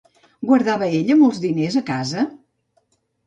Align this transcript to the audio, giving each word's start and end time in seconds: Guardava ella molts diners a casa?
Guardava 0.51 0.87
ella 0.99 1.17
molts 1.19 1.43
diners 1.45 1.77
a 1.81 1.85
casa? 1.91 2.25